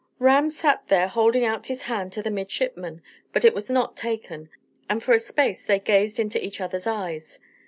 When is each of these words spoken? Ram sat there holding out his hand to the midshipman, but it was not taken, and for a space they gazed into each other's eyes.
Ram 0.17 0.49
sat 0.49 0.87
there 0.87 1.07
holding 1.07 1.45
out 1.45 1.67
his 1.67 1.83
hand 1.83 2.11
to 2.13 2.23
the 2.23 2.31
midshipman, 2.31 3.03
but 3.31 3.45
it 3.45 3.53
was 3.53 3.69
not 3.69 3.95
taken, 3.95 4.49
and 4.89 5.03
for 5.03 5.13
a 5.13 5.19
space 5.19 5.63
they 5.63 5.77
gazed 5.79 6.19
into 6.19 6.43
each 6.43 6.59
other's 6.59 6.87
eyes. 6.87 7.39